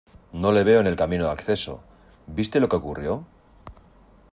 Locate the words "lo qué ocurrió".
2.59-3.23